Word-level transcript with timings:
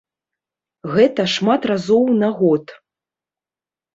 Гэта 0.93 1.25
шмат 1.33 1.61
разоў 1.71 2.03
на 2.23 2.29
год. 2.39 2.65